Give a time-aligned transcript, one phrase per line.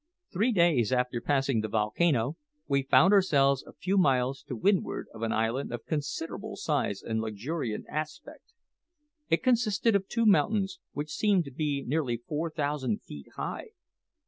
[0.33, 2.35] Three days after passing the volcano,
[2.67, 7.21] we found ourselves a few miles to windward of an island of considerable size and
[7.21, 8.51] luxuriant aspect.
[9.29, 13.73] It consisted of two mountains, which seemed to be nearly four thousand feet high.